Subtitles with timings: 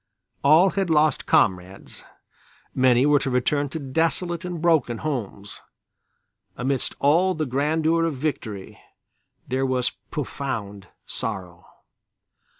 [0.43, 2.03] All had lost comrades,
[2.73, 5.61] many were to return to desolate and broken homes.
[6.57, 8.79] Amidst all the grandeur of victory
[9.47, 11.67] there was profound sorrow.